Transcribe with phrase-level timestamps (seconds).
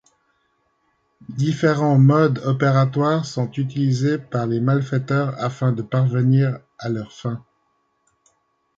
[1.29, 7.45] Différent modes opératoires sont utilisés par les malfaiteurs afin de parvenir à leurs fins.